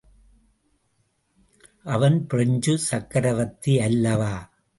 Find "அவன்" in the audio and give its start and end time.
1.83-2.27